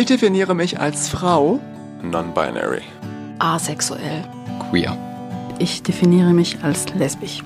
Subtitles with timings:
[0.00, 1.60] Ich definiere mich als Frau.
[2.00, 2.80] Non-binary.
[3.38, 4.24] Asexuell.
[4.70, 4.96] Queer.
[5.58, 7.42] Ich definiere mich als lesbisch.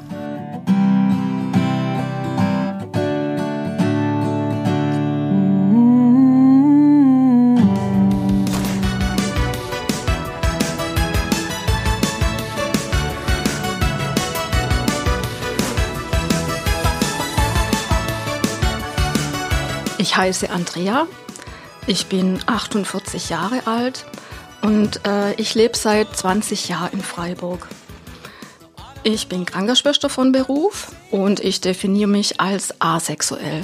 [19.99, 21.09] Ich heiße Andrea,
[21.87, 24.05] ich bin 48 Jahre alt
[24.63, 27.69] und äh, ich lebe seit 20 Jahren in Freiburg.
[29.03, 33.63] Ich bin Krankenschwester von Beruf und ich definiere mich als asexuell.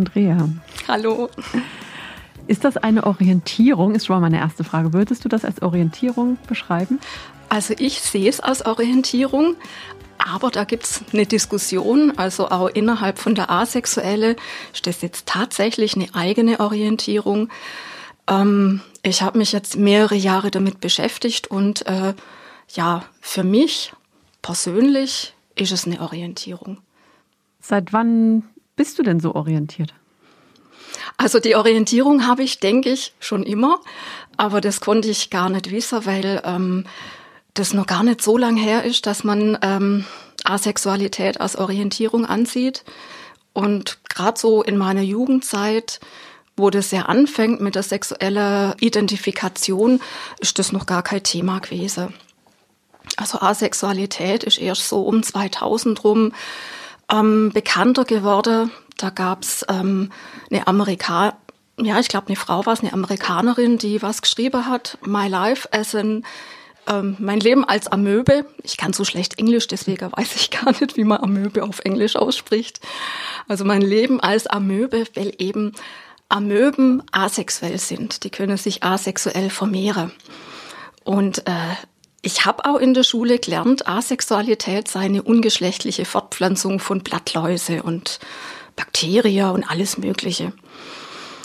[0.00, 0.48] Andrea.
[0.88, 1.28] Hallo.
[2.46, 3.94] Ist das eine Orientierung?
[3.94, 4.94] Ist schon mal meine erste Frage.
[4.94, 6.98] Würdest du das als Orientierung beschreiben?
[7.50, 9.56] Also ich sehe es als Orientierung,
[10.16, 14.36] aber da gibt es eine Diskussion, also auch innerhalb von der Asexuelle
[14.72, 17.50] ist das jetzt tatsächlich eine eigene Orientierung.
[18.26, 22.14] Ähm, ich habe mich jetzt mehrere Jahre damit beschäftigt und äh,
[22.70, 23.92] ja, für mich
[24.40, 26.78] persönlich ist es eine Orientierung.
[27.60, 28.44] Seit wann
[28.80, 29.92] bist du denn so orientiert?
[31.18, 33.78] Also die Orientierung habe ich, denke ich, schon immer,
[34.38, 36.86] aber das konnte ich gar nicht wissen, weil ähm,
[37.52, 40.06] das noch gar nicht so lang her ist, dass man ähm,
[40.44, 42.84] Asexualität als Orientierung ansieht.
[43.52, 46.00] Und gerade so in meiner Jugendzeit,
[46.56, 50.00] wo das ja anfängt mit der sexuellen Identifikation,
[50.38, 52.14] ist das noch gar kein Thema gewesen.
[53.18, 56.32] Also Asexualität ist erst so um 2000 rum
[57.12, 58.70] ähm, bekannter geworden.
[58.96, 60.10] Da gab's ähm,
[60.50, 61.36] eine Amerika
[61.82, 65.66] ja, ich glaube, eine Frau war es, eine Amerikanerin, die was geschrieben hat, My Life
[65.72, 66.24] as an
[66.86, 68.46] ähm, mein Leben als Amöbe.
[68.62, 72.16] Ich kann so schlecht Englisch, deswegen weiß ich gar nicht, wie man Amöbe auf Englisch
[72.16, 72.80] ausspricht.
[73.48, 75.72] Also mein Leben als Amöbe, weil eben
[76.28, 78.24] Amöben asexuell sind.
[78.24, 80.12] Die können sich asexuell vermehren.
[81.04, 81.74] Und äh,
[82.22, 88.20] ich habe auch in der Schule gelernt, Asexualität sei eine ungeschlechtliche Fortpflanzung von Blattläuse und
[88.76, 90.52] Bakterien und alles Mögliche.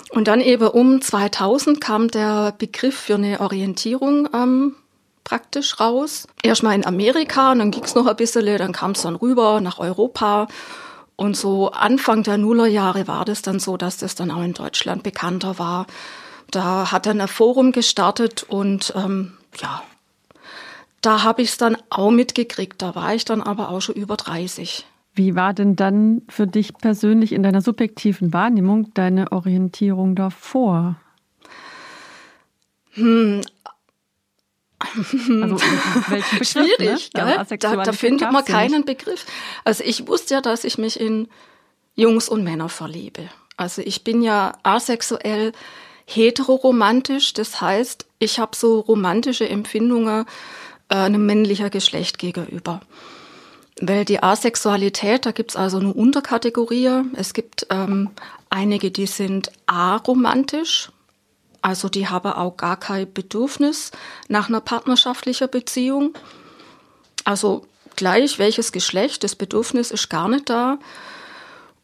[0.10, 4.76] Und dann eben um 2000 kam der Begriff für eine Orientierung ähm,
[5.24, 6.28] praktisch raus.
[6.44, 9.80] Erstmal in Amerika, und dann ging's noch ein bisschen, dann kam es dann rüber nach
[9.80, 10.48] Europa.
[11.16, 15.04] Und so Anfang der Nullerjahre war das dann so, dass das dann auch in Deutschland
[15.04, 15.88] bekannter war.
[16.52, 19.82] Da hat dann ein Forum gestartet und ähm, ja,
[21.06, 22.82] da habe ich es dann auch mitgekriegt.
[22.82, 24.86] Da war ich dann aber auch schon über 30.
[25.14, 30.96] Wie war denn dann für dich persönlich in deiner subjektiven Wahrnehmung deine Orientierung davor?
[32.94, 33.42] Hm.
[34.80, 35.56] Also,
[36.10, 37.00] Begriff, Schwierig, ne?
[37.14, 37.38] gell?
[37.38, 38.48] Also Da, da findet man ja nicht.
[38.48, 39.26] keinen Begriff.
[39.64, 41.28] Also ich wusste ja, dass ich mich in
[41.96, 43.30] Jungs und Männer verliebe.
[43.58, 45.54] Also ich bin ja asexuell
[46.06, 47.34] heteroromantisch.
[47.34, 50.26] Das heißt, ich habe so romantische Empfindungen
[50.90, 52.82] einem männlichen Geschlecht gegenüber.
[53.82, 57.04] Weil die Asexualität, da gibt's also eine Unterkategorie.
[57.16, 58.12] Es gibt ähm,
[58.50, 60.90] einige, die sind aromantisch,
[61.62, 63.92] also die haben auch gar kein Bedürfnis
[64.28, 66.14] nach einer partnerschaftlichen Beziehung.
[67.24, 67.66] Also
[67.96, 70.78] gleich welches Geschlecht, das Bedürfnis ist gar nicht da.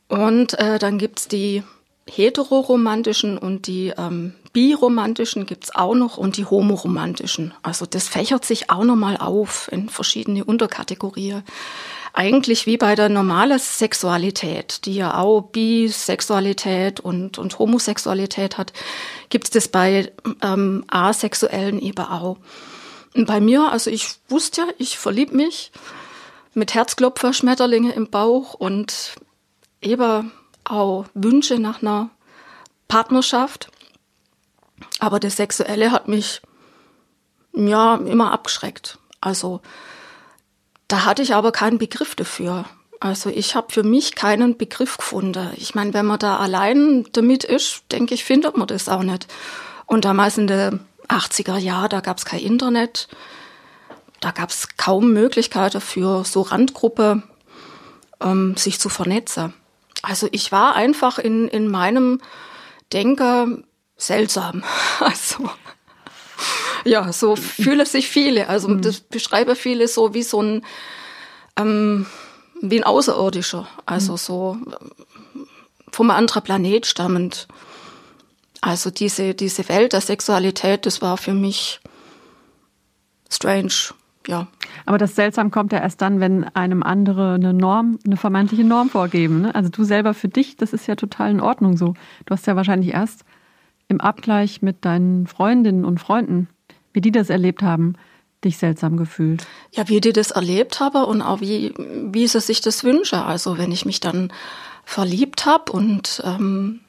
[0.08, 1.64] Und äh, dann gibt's die
[2.10, 7.54] heteroromantischen und die ähm, biromantischen gibt's auch noch und die homoromantischen.
[7.64, 11.44] Also das fächert sich auch nochmal auf in verschiedene Unterkategorien.
[12.14, 18.74] Eigentlich wie bei der normalen Sexualität, die ja auch Bisexualität und, und Homosexualität hat,
[19.30, 22.38] gibt's das bei ähm, Asexuellen eben auch.
[23.16, 25.72] Und bei mir, also ich wusste ja, ich verlieb mich
[26.54, 29.16] mit Herzklopfer, Schmetterlinge im Bauch und
[29.82, 30.32] eben
[30.64, 32.10] auch Wünsche nach einer
[32.88, 33.70] Partnerschaft.
[35.00, 36.42] Aber das Sexuelle hat mich
[37.54, 38.98] ja immer abgeschreckt.
[39.20, 39.62] Also
[40.88, 42.66] da hatte ich aber keinen Begriff dafür.
[43.00, 45.52] Also ich habe für mich keinen Begriff gefunden.
[45.56, 49.28] Ich meine, wenn man da allein damit ist, denke ich, findet man das auch nicht.
[49.88, 53.08] Und damals in den 80er Jahren, da gab es kein Internet,
[54.20, 57.24] da gab es kaum Möglichkeiten für so Randgruppe,
[58.22, 59.54] ähm, sich zu vernetzen.
[60.02, 62.22] Also ich war einfach in, in meinem
[62.94, 63.66] Denken
[63.98, 64.64] seltsam.
[65.00, 65.50] Also
[66.84, 68.50] ja, so fühlen sich viele.
[68.50, 70.66] Also das beschreibe viele so wie so ein
[71.58, 72.08] ähm,
[72.62, 74.18] wie ein Außerirdischer, also mhm.
[74.18, 74.58] so
[75.92, 77.48] vom anderen Planet stammend.
[78.62, 81.80] Also diese, diese Welt der Sexualität, das war für mich
[83.30, 83.74] strange,
[84.28, 84.48] ja.
[84.86, 88.90] Aber das seltsam kommt ja erst dann, wenn einem andere eine Norm, eine vermeintliche Norm
[88.90, 89.42] vorgeben.
[89.42, 89.56] Ne?
[89.56, 91.94] Also du selber für dich, das ist ja total in Ordnung so.
[92.26, 93.24] Du hast ja wahrscheinlich erst
[93.88, 96.48] im Abgleich mit deinen Freundinnen und Freunden,
[96.94, 97.96] wie die das erlebt haben,
[98.44, 99.46] dich seltsam gefühlt.
[99.72, 103.24] Ja, wie die das erlebt habe und auch wie, wie sie sich das wünsche.
[103.24, 104.32] Also wenn ich mich dann
[104.84, 106.82] verliebt habe und ähm,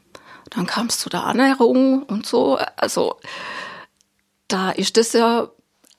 [0.50, 2.58] dann kam es zu der Annäherung und so.
[2.76, 3.16] Also
[4.48, 5.48] da ist es ja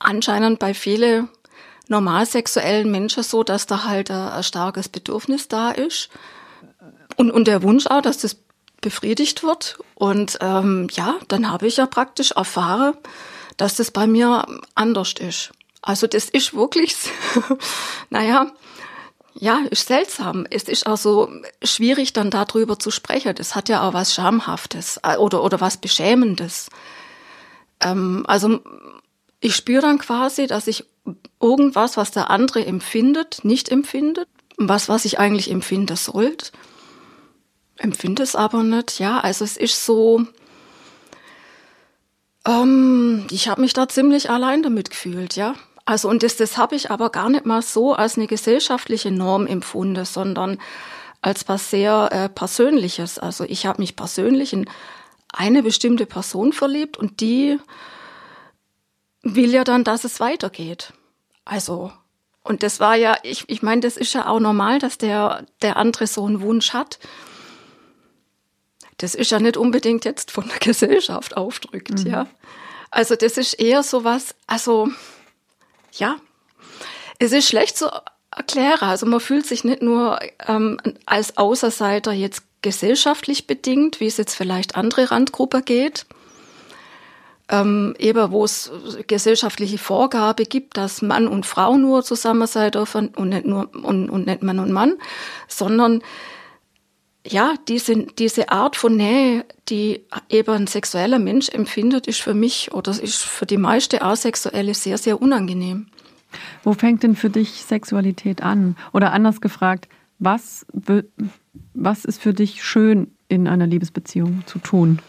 [0.03, 1.29] anscheinend bei vielen
[1.87, 6.09] normalsexuellen Menschen so, dass da halt ein, ein starkes Bedürfnis da ist.
[7.15, 8.37] Und, und der Wunsch auch, dass das
[8.81, 9.77] befriedigt wird.
[9.95, 12.95] Und ähm, ja, dann habe ich ja praktisch erfahren,
[13.57, 14.45] dass das bei mir
[14.75, 15.51] anders ist.
[15.81, 16.95] Also das ist wirklich,
[18.09, 18.51] naja,
[19.35, 20.45] ja, ist seltsam.
[20.49, 21.29] Es ist auch so
[21.63, 23.33] schwierig, dann darüber zu sprechen.
[23.35, 26.69] Das hat ja auch was Schamhaftes äh, oder, oder was Beschämendes.
[27.79, 28.61] Ähm, also
[29.43, 30.85] ich spüre dann quasi, dass ich
[31.41, 34.27] irgendwas, was der andere empfindet, nicht empfindet.
[34.57, 36.51] Was, was ich eigentlich empfinden sollte.
[37.77, 38.99] Empfinde es aber nicht.
[38.99, 40.25] Ja, also es ist so,
[42.47, 45.55] ähm, ich habe mich da ziemlich allein damit gefühlt, ja.
[45.85, 49.47] Also und das, das habe ich aber gar nicht mal so als eine gesellschaftliche Norm
[49.47, 50.57] empfunden, sondern
[51.21, 53.19] als was sehr äh, Persönliches.
[53.19, 54.69] Also ich habe mich persönlich in
[55.33, 57.59] eine bestimmte Person verliebt und die
[59.23, 60.93] will ja dann, dass es weitergeht.
[61.45, 61.91] Also
[62.43, 65.77] und das war ja, ich, ich meine, das ist ja auch normal, dass der der
[65.77, 66.99] andere so einen Wunsch hat.
[68.97, 72.11] Das ist ja nicht unbedingt jetzt von der Gesellschaft aufdrückt, mhm.
[72.11, 72.27] ja.
[72.91, 74.89] Also das ist eher so was, also
[75.93, 76.17] ja,
[77.17, 77.89] es ist schlecht zu
[78.35, 78.81] erklären.
[78.81, 84.35] Also man fühlt sich nicht nur ähm, als Außerseiter jetzt gesellschaftlich bedingt, wie es jetzt
[84.35, 86.05] vielleicht andere Randgruppen geht,
[87.49, 88.71] ähm, eben wo es
[89.07, 94.09] gesellschaftliche Vorgabe gibt, dass Mann und Frau nur zusammen sein dürfen und nicht nur und,
[94.09, 94.95] und nicht Mann und Mann,
[95.47, 96.01] sondern
[97.25, 102.73] ja, diese, diese Art von Nähe, die eben ein sexueller Mensch empfindet, ist für mich
[102.73, 105.87] oder ist für die meiste Asexuelle sehr, sehr unangenehm.
[106.63, 108.75] Wo fängt denn für dich Sexualität an?
[108.91, 109.87] Oder anders gefragt,
[110.19, 110.65] was,
[111.73, 114.99] was ist für dich schön in einer Liebesbeziehung zu tun?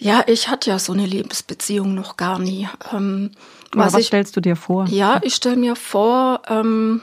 [0.00, 2.68] Ja, ich hatte ja so eine Liebesbeziehung noch gar nie.
[2.92, 3.30] Ähm,
[3.72, 4.86] was, was ich, stellst du dir vor?
[4.88, 7.02] Ja, ich stelle mir vor, ähm,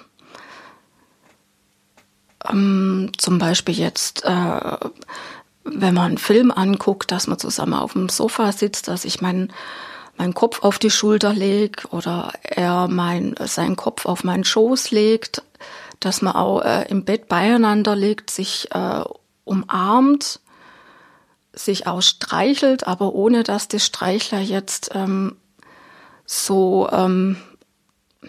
[2.49, 4.77] ähm, zum Beispiel jetzt, äh,
[5.63, 9.53] wenn man einen Film anguckt, dass man zusammen auf dem Sofa sitzt, dass ich meinen
[10.19, 15.41] meinen Kopf auf die Schulter legt oder er mein, seinen Kopf auf meinen Schoß legt,
[16.01, 19.03] dass man auch äh, im Bett beieinander liegt, sich äh,
[19.45, 20.41] umarmt,
[21.59, 25.35] sich auch streichelt, aber ohne dass der Streichler jetzt ähm,
[26.25, 27.37] so ähm,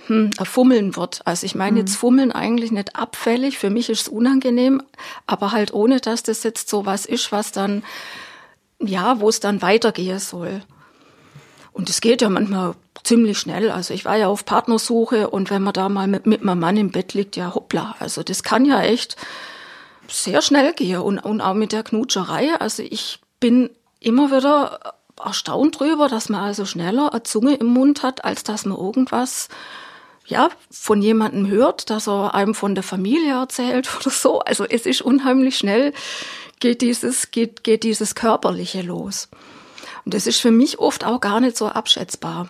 [0.07, 1.21] hm, Fummeln wird.
[1.25, 1.99] Also ich meine jetzt mhm.
[1.99, 4.83] Fummeln eigentlich nicht abfällig, für mich ist es unangenehm,
[5.27, 7.83] aber halt ohne, dass das jetzt so was ist, was dann,
[8.79, 10.63] ja, wo es dann weitergehen soll.
[11.73, 12.75] Und es geht ja manchmal
[13.05, 13.71] ziemlich schnell.
[13.71, 16.77] Also ich war ja auf Partnersuche und wenn man da mal mit, mit meinem Mann
[16.77, 17.95] im Bett liegt, ja hoppla.
[18.01, 19.17] Also das kann ja echt
[20.09, 22.55] sehr schnell gehen und, und auch mit der Knutscherei.
[22.57, 28.03] Also ich bin immer wieder erstaunt drüber, dass man also schneller eine Zunge im Mund
[28.03, 29.49] hat, als dass man irgendwas
[30.27, 34.41] ja, von jemandem hört, dass er einem von der Familie erzählt oder so.
[34.41, 35.93] Also es ist unheimlich schnell,
[36.61, 39.29] geht dieses, geht, geht dieses Körperliche los.
[40.05, 42.49] Und das ist für mich oft auch gar nicht so abschätzbar.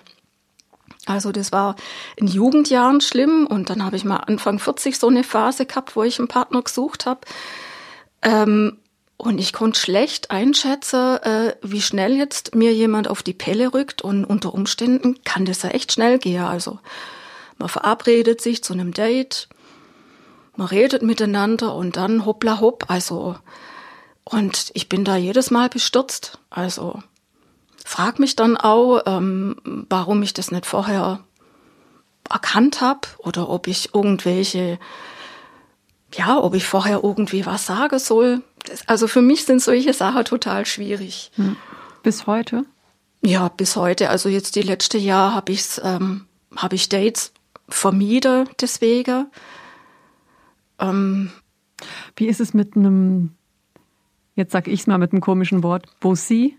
[1.06, 1.76] Also das war
[2.16, 6.02] in Jugendjahren schlimm und dann habe ich mal Anfang 40 so eine Phase gehabt, wo
[6.02, 7.20] ich einen Partner gesucht habe.
[8.23, 8.78] Ähm,
[9.21, 14.03] und ich konnte schlecht einschätzen, äh, wie schnell jetzt mir jemand auf die Pelle rückt
[14.03, 16.43] und unter Umständen kann das ja echt schnell gehen.
[16.43, 16.79] Also
[17.59, 19.49] man verabredet sich zu einem Date,
[20.57, 22.87] man redet miteinander und dann hoppla hopp.
[22.89, 23.37] Also
[24.25, 26.39] und ich bin da jedes Mal bestürzt.
[26.49, 27.03] Also
[27.85, 31.21] frag mich dann auch, ähm, warum ich das nicht vorher
[32.29, 34.79] erkannt habe oder ob ich irgendwelche
[36.15, 38.43] ja, ob ich vorher irgendwie was sagen soll.
[38.64, 41.31] Das, also für mich sind solche Sachen total schwierig.
[41.37, 41.57] Hm.
[42.02, 42.64] Bis heute?
[43.23, 44.11] Ja, bis heute.
[44.11, 46.26] Also jetzt die letzte Jahr habe ich ähm,
[46.57, 47.33] habe ich Dates
[47.69, 49.26] vermieden deswegen.
[50.79, 51.31] Ähm,
[52.17, 53.33] Wie ist es mit einem,
[54.35, 56.57] jetzt sag ich es mal mit einem komischen Wort, Bossi?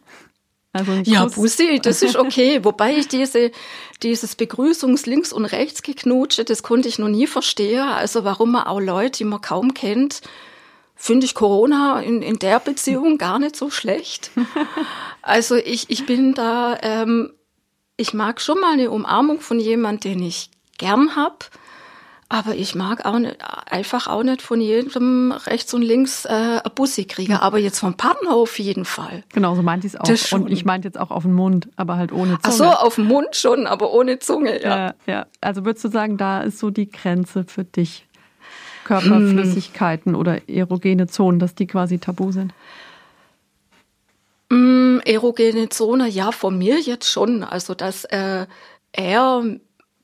[0.73, 2.59] Also ja, Bussi, das ist okay.
[2.63, 3.51] Wobei ich diese,
[4.03, 7.81] dieses Begrüßungs links und rechts geknutsche, das konnte ich noch nie verstehen.
[7.81, 10.21] Also warum man auch Leute, die man kaum kennt,
[11.01, 14.31] finde ich Corona in, in der Beziehung gar nicht so schlecht.
[15.23, 17.31] Also ich, ich bin da, ähm,
[17.95, 21.51] ich mag schon mal eine Umarmung von jemand, den ich gern hab.
[22.27, 23.37] Aber ich mag auch nicht,
[23.69, 27.35] einfach auch nicht von jedem rechts und links äh, ein Bussi kriegen.
[27.35, 29.23] Aber jetzt vom Partner auf jeden Fall.
[29.31, 30.39] Genau, so meinte ich es auch.
[30.39, 32.41] Und ich meinte jetzt auch auf den Mund, aber halt ohne Zunge.
[32.41, 34.77] Ach so, auf den Mund schon, aber ohne Zunge, ja.
[34.77, 35.25] Ja, ja.
[35.39, 38.07] Also würdest du sagen, da ist so die Grenze für dich?
[38.99, 40.19] Körperflüssigkeiten hm.
[40.19, 42.53] oder erogene Zonen, dass die quasi tabu sind?
[44.49, 47.43] Mm, erogene Zone, ja, von mir jetzt schon.
[47.43, 48.45] Also, dass äh,
[48.91, 49.43] er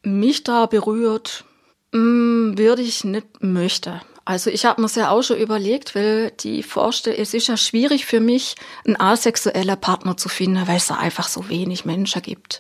[0.03, 1.44] mich da berührt,
[1.91, 4.01] Mm, würde ich nicht möchte.
[4.25, 8.06] Also ich habe mir ja auch schon überlegt, weil die Vorstellung, es ist ja schwierig
[8.06, 12.60] für mich, einen asexueller Partner zu finden, weil es da einfach so wenig Menschen gibt.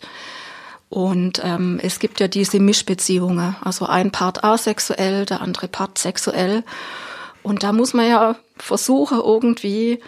[0.89, 6.63] Und ähm, es gibt ja diese Mischbeziehungen, also ein Part asexuell, der andere Part sexuell.
[7.43, 9.99] Und da muss man ja versuchen, irgendwie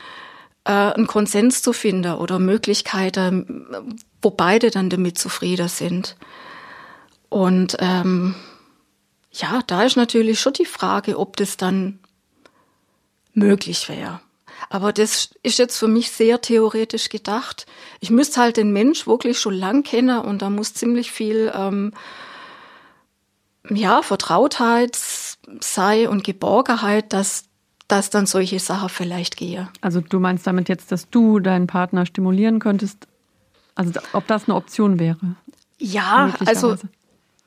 [0.64, 6.16] äh, einen Konsens zu finden oder Möglichkeiten, wo beide dann damit zufrieden sind.
[7.28, 8.36] Und ähm,
[9.32, 12.00] ja, da ist natürlich schon die Frage, ob das dann
[13.34, 14.22] möglich wäre.
[14.70, 17.66] Aber das ist jetzt für mich sehr theoretisch gedacht.
[18.00, 21.94] Ich müsste halt den Mensch wirklich schon lang kennen und da muss ziemlich viel ähm,
[23.70, 24.98] ja, Vertrautheit
[25.62, 27.46] sei und Geborgenheit, dass,
[27.88, 29.70] dass dann solche Sachen vielleicht gehe.
[29.82, 33.08] Also du meinst damit jetzt, dass du deinen Partner stimulieren könntest?
[33.76, 35.36] Also ob das eine Option wäre?
[35.78, 36.76] Ja, also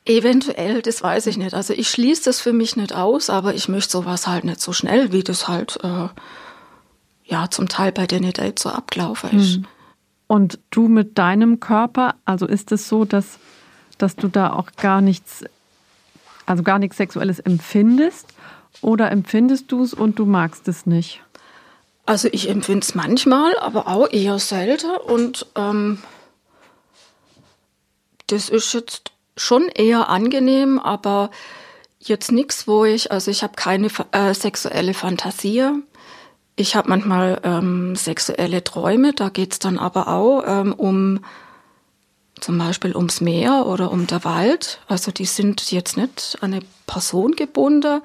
[0.05, 1.55] Eventuell, das weiß ich nicht.
[1.55, 4.73] Also ich schließe das für mich nicht aus, aber ich möchte sowas halt nicht so
[4.73, 6.09] schnell, wie das halt äh,
[7.33, 9.57] ja zum Teil bei den Dates so abgelaufen ist.
[9.57, 9.67] Hm.
[10.29, 13.39] Und du mit deinem Körper, also ist es so, dass,
[13.99, 15.45] dass du da auch gar nichts,
[16.47, 18.29] also gar nichts Sexuelles empfindest?
[18.81, 21.21] Oder empfindest du es und du magst es nicht?
[22.07, 24.91] Also ich empfinde es manchmal, aber auch eher selten.
[24.97, 25.99] Und ähm,
[28.29, 31.31] das ist jetzt schon eher angenehm, aber
[32.01, 35.71] jetzt nichts, wo ich, also ich habe keine äh, sexuelle Fantasie.
[36.55, 41.21] Ich habe manchmal ähm, sexuelle Träume, da geht's dann aber auch ähm, um
[42.41, 44.81] zum Beispiel ums Meer oder um der Wald.
[44.89, 48.03] Also die sind jetzt nicht an eine Person gebunden.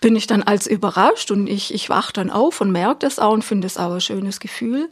[0.00, 3.32] Bin ich dann als überrascht und ich, ich wach dann auf und merke das auch
[3.32, 4.88] und finde es auch ein schönes Gefühl.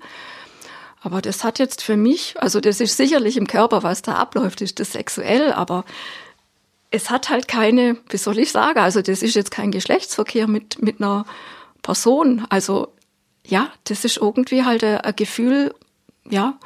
[1.00, 4.60] Aber das hat jetzt für mich, also das ist sicherlich im Körper, was da abläuft,
[4.60, 5.84] ist das sexuell, aber
[6.90, 10.82] es hat halt keine, wie soll ich sagen, also das ist jetzt kein Geschlechtsverkehr mit,
[10.82, 11.24] mit einer
[11.88, 12.44] Person.
[12.50, 12.88] Also
[13.46, 15.74] ja, das ist irgendwie halt ein, Gefühl,
[16.28, 16.58] ja,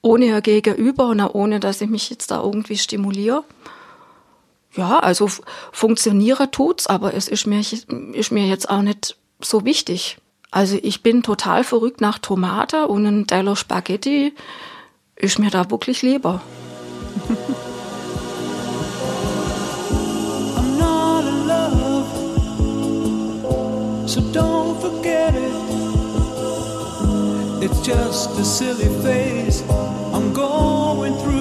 [0.00, 3.42] ohne ein Gegenüber und ohne, dass ich mich jetzt da irgendwie stimuliere.
[4.76, 5.28] Ja, also
[5.72, 10.18] funktionieren tut's, aber es ist mir, ist mir jetzt auch nicht so wichtig.
[10.52, 14.34] Also ich bin total verrückt nach Tomate und ein Teller Spaghetti
[15.16, 16.40] ist mir da wirklich lieber.
[24.14, 25.52] so don't forget it.
[27.64, 29.62] It's just a silly phase
[30.14, 31.33] I'm going through.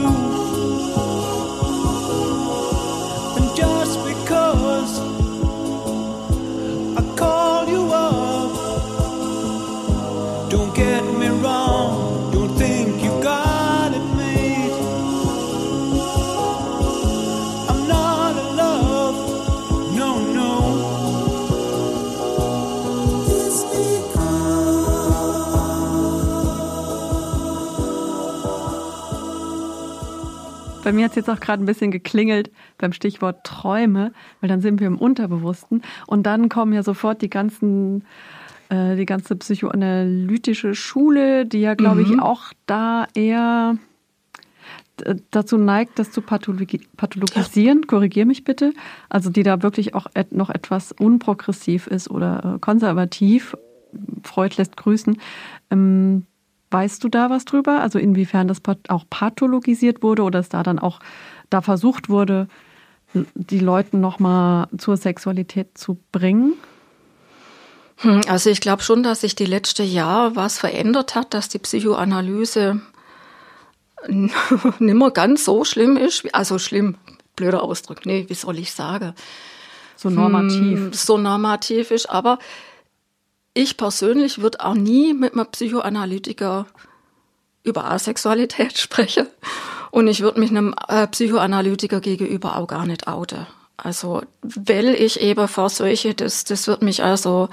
[30.84, 34.12] Bei mir hat es jetzt auch gerade ein bisschen geklingelt beim Stichwort Träume,
[34.42, 38.04] weil dann sind wir im Unterbewussten und dann kommen ja sofort die ganzen
[38.70, 42.14] äh, die ganze psychoanalytische Schule, die ja, glaube mhm.
[42.14, 43.78] ich, auch da eher
[45.32, 47.88] dazu neigt, das zu pathologi pathologisieren.
[47.88, 48.74] Korrigier mich bitte.
[49.10, 53.58] Also die da wirklich auch et noch etwas unprogressiv ist oder äh, konservativ.
[54.24, 55.18] Freud lässt grüßen.
[55.72, 56.26] Ähm,
[56.74, 57.82] Weißt du da was drüber?
[57.82, 61.00] Also inwiefern das auch pathologisiert wurde oder es da dann auch
[61.52, 62.48] da versucht wurde,
[63.14, 66.54] die Leute nochmal zur Sexualität zu bringen?
[67.98, 71.60] Hm, also ich glaube schon, dass sich die letzte Jahr was verändert hat, dass die
[71.60, 72.82] Psychoanalyse
[74.08, 74.34] nicht
[74.80, 76.34] mehr ganz so schlimm ist.
[76.34, 76.96] Also schlimm,
[77.36, 78.08] blöder Ausdruck.
[78.08, 79.14] Nee, wie soll ich sagen?
[79.96, 80.80] So normativ.
[80.80, 82.40] Hm, so normativ ist, aber
[83.54, 86.66] ich persönlich würde auch nie mit einem Psychoanalytiker
[87.64, 89.28] über Asexualität spreche.
[89.92, 93.46] Und ich würde mich einem äh, Psychoanalytiker gegenüber auch gar nicht outen.
[93.78, 97.50] Also, weil ich eben vor solche, das, das wird mich also,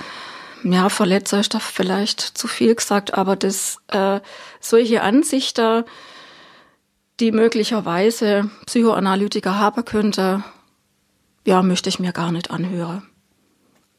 [0.63, 4.21] ja, verletzer ist da vielleicht zu viel gesagt, aber das, äh,
[4.61, 5.85] solche Ansichten,
[7.19, 10.43] die möglicherweise Psychoanalytiker haben könnte,
[11.47, 13.10] ja, möchte ich mir gar nicht anhören.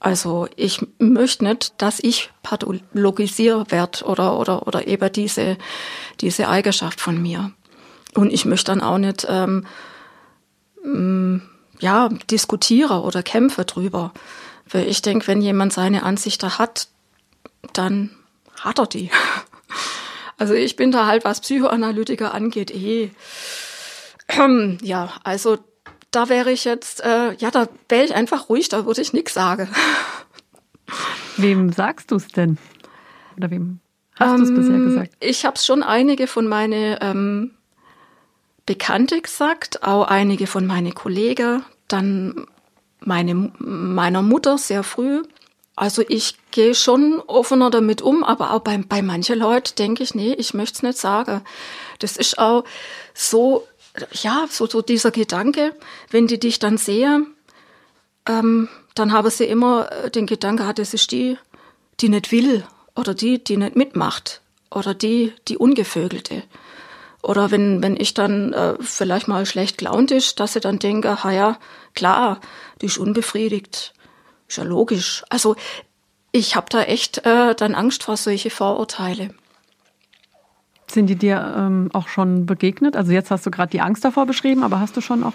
[0.01, 5.57] Also ich möchte nicht, dass ich pathologisiert werde oder, oder, oder eben diese,
[6.21, 7.51] diese Eigenschaft von mir.
[8.15, 9.67] Und ich möchte dann auch nicht ähm,
[10.83, 11.43] mm,
[11.79, 14.11] ja, diskutiere oder kämpfe drüber.
[14.67, 16.87] Weil ich denke, wenn jemand seine Ansichten hat,
[17.73, 18.09] dann
[18.59, 19.09] hat er die.
[20.37, 23.11] Also ich bin da halt, was Psychoanalytiker angeht, eh.
[24.81, 25.59] Ja, also
[26.11, 29.33] da wäre ich jetzt, äh, ja, da wäre ich einfach ruhig, da würde ich nichts
[29.33, 29.69] sagen.
[31.37, 32.57] Wem sagst du es denn?
[33.37, 33.79] Oder wem
[34.15, 35.13] hast du es bisher Ähm, gesagt?
[35.19, 37.51] Ich habe schon einige von meine ähm,
[38.65, 42.45] Bekannte gesagt, auch einige von meinen Kollegen, dann
[42.99, 45.23] meine, meiner Mutter sehr früh.
[45.75, 50.13] Also ich gehe schon offener damit um, aber auch bei, bei manchen Leuten denke ich,
[50.13, 51.41] nee, ich möchte es nicht sagen.
[51.99, 52.65] Das ist auch
[53.13, 53.65] so,
[54.13, 55.75] ja, so, so dieser Gedanke,
[56.09, 57.35] wenn die dich dann sehen,
[58.27, 61.37] ähm, dann haben sie immer äh, den Gedanke, ah, das ist die,
[61.99, 66.43] die nicht will oder die, die nicht mitmacht oder die, die Ungevögelte.
[67.21, 71.23] Oder wenn, wenn ich dann äh, vielleicht mal schlecht gelaunt ist, dass sie dann denken,
[71.23, 71.59] ha ja,
[71.93, 72.41] klar,
[72.81, 73.93] die ist unbefriedigt.
[74.47, 75.23] Ist ja logisch.
[75.29, 75.55] Also
[76.31, 79.35] ich habe da echt äh, dann Angst vor solche Vorurteile.
[80.93, 82.95] Sind die dir ähm, auch schon begegnet?
[82.95, 85.33] Also jetzt hast du gerade die Angst davor beschrieben, aber hast du schon auch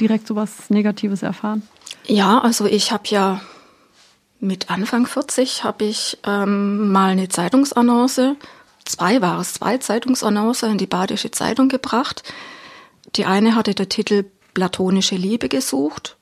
[0.00, 1.62] direkt sowas Negatives erfahren?
[2.06, 3.40] Ja, also ich habe ja
[4.40, 8.36] mit Anfang 40 habe ich ähm, mal eine Zeitungsannonce,
[8.84, 12.22] zwei war es, zwei Zeitungsannonce in die Badische Zeitung gebracht.
[13.16, 14.24] Die eine hatte der Titel
[14.54, 16.16] Platonische Liebe gesucht.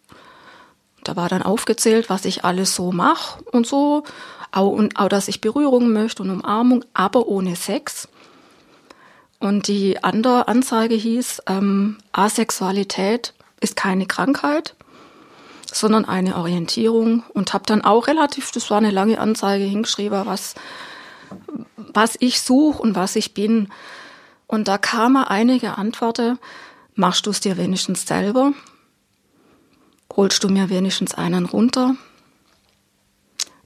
[1.05, 4.03] Da war dann aufgezählt, was ich alles so mache und so.
[4.53, 8.09] Auch, auch, dass ich Berührung möchte und Umarmung, aber ohne Sex.
[9.38, 14.75] Und die andere Anzeige hieß, ähm, Asexualität ist keine Krankheit,
[15.70, 17.22] sondern eine Orientierung.
[17.35, 20.55] Und habe dann auch relativ, das war eine lange Anzeige, hingeschrieben, was,
[21.77, 23.68] was ich suche und was ich bin.
[24.46, 26.38] Und da kamen einige Antworten,
[26.94, 28.53] machst du es dir wenigstens selber?
[30.14, 31.96] Holst du mir wenigstens einen runter?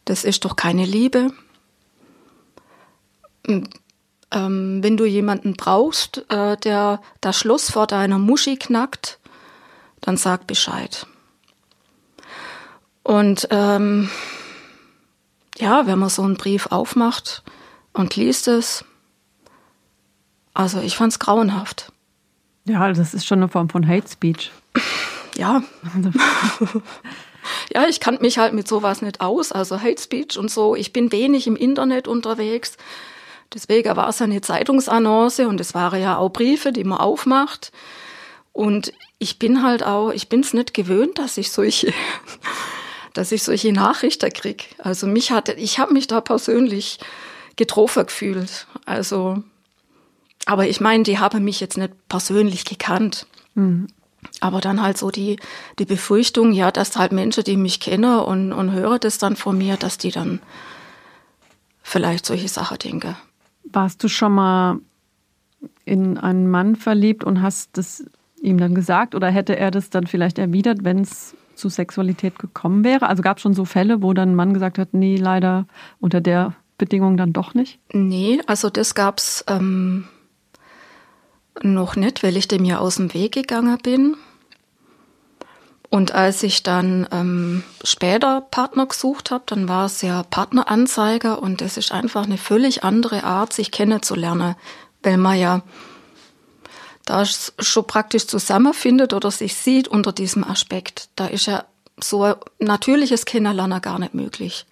[0.04, 1.32] Das ist doch keine Liebe.
[4.32, 9.18] Ähm, wenn du jemanden brauchst, äh, der das Schloss vor deiner Muschi knackt,
[10.00, 11.06] dann sag Bescheid.
[13.02, 14.08] Und ähm,
[15.58, 17.42] ja, wenn man so einen Brief aufmacht
[17.92, 18.84] und liest es,
[20.54, 21.92] also ich fand's grauenhaft.
[22.66, 24.52] Ja, das ist schon eine Form von Hate Speech.
[25.36, 25.62] Ja.
[27.74, 30.74] ja, ich kannte mich halt mit sowas nicht aus, also Hate Speech und so.
[30.76, 32.76] Ich bin wenig im Internet unterwegs.
[33.52, 37.72] Deswegen war es eine Zeitungsannonce und es waren ja auch Briefe, die man aufmacht.
[38.52, 41.92] Und ich bin halt auch, ich bin es nicht gewöhnt, dass ich solche,
[43.14, 44.74] dass ich solche Nachrichten krieg.
[44.78, 46.98] Also mich hatte, ich habe mich da persönlich
[47.56, 48.66] getroffen gefühlt.
[48.86, 49.42] Also,
[50.46, 53.26] aber ich meine, die haben mich jetzt nicht persönlich gekannt.
[53.54, 53.88] Mhm.
[54.40, 55.38] Aber dann halt so die,
[55.78, 59.56] die Befürchtung, ja, dass halt Menschen, die mich kennen und, und hören das dann von
[59.56, 60.40] mir, dass die dann
[61.82, 63.16] vielleicht solche Sachen denken.
[63.64, 64.78] Warst du schon mal
[65.84, 68.04] in einen Mann verliebt und hast das
[68.40, 72.84] ihm dann gesagt oder hätte er das dann vielleicht erwidert, wenn es zu Sexualität gekommen
[72.84, 73.08] wäre?
[73.08, 75.66] Also gab es schon so Fälle, wo dann ein Mann gesagt hat, nee, leider
[76.00, 77.78] unter der Bedingung dann doch nicht?
[77.92, 80.04] Nee, also das gab's ähm,
[81.62, 84.16] noch nicht, weil ich dem ja aus dem Weg gegangen bin.
[85.90, 91.60] Und als ich dann ähm, später Partner gesucht habe, dann war es ja Partneranzeiger und
[91.60, 94.54] das ist einfach eine völlig andere Art, sich kennenzulernen,
[95.02, 95.62] weil man ja
[97.06, 101.08] da schon praktisch zusammenfindet oder sich sieht unter diesem Aspekt.
[101.16, 101.64] Da ist ja
[101.98, 104.66] so ein natürliches Kennenlernen gar nicht möglich.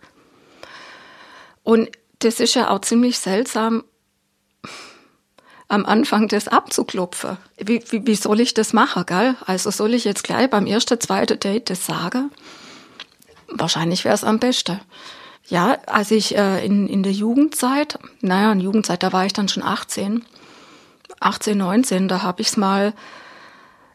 [1.64, 3.82] Und das ist ja auch ziemlich seltsam,
[5.68, 7.36] am Anfang das abzuklopfen.
[7.58, 9.36] Wie, wie, wie soll ich das machen, gell?
[9.46, 12.30] Also soll ich jetzt gleich beim ersten, zweiten Date das sagen?
[13.48, 14.80] Wahrscheinlich wäre es am besten.
[15.46, 19.48] Ja, als ich äh, in, in der Jugendzeit, naja, in Jugendzeit, da war ich dann
[19.48, 20.24] schon 18,
[21.20, 22.92] 18, 19, da habe ich es mal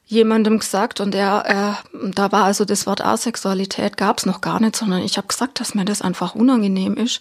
[0.06, 4.60] jemandem gesagt und der, äh, da war also das Wort Asexualität gab es noch gar
[4.60, 7.20] nicht, sondern ich habe gesagt, dass mir das einfach unangenehm ist.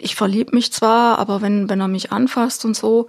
[0.00, 3.06] Ich verlieb mich zwar, aber wenn, wenn er mich anfasst und so.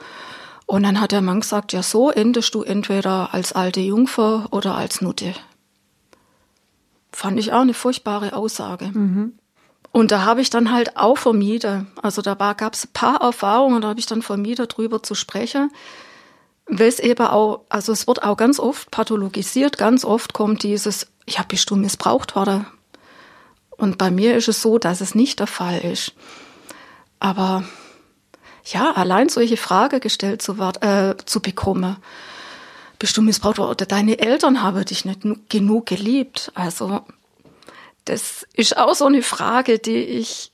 [0.65, 4.75] Und dann hat der Mann gesagt, ja, so endest du entweder als alte Jungfer oder
[4.75, 5.33] als Nutte.
[7.11, 8.85] Fand ich auch eine furchtbare Aussage.
[8.85, 9.33] Mhm.
[9.91, 11.87] Und da habe ich dann halt auch vermieden.
[12.01, 15.71] Also da gab es ein paar Erfahrungen, da habe ich dann vermieden, drüber zu sprechen.
[16.67, 21.07] Weil es eben auch, also es wird auch ganz oft pathologisiert, ganz oft kommt dieses,
[21.27, 22.65] ja, bist du missbraucht worden?
[23.71, 26.13] Und bei mir ist es so, dass es nicht der Fall ist.
[27.21, 27.63] Aber
[28.65, 31.97] ja, allein solche Frage gestellt zu, äh, zu bekommen,
[32.97, 36.51] bist du missbraucht worden deine Eltern haben dich nicht genug geliebt.
[36.55, 37.01] Also
[38.05, 40.51] das ist auch so eine Frage, die ich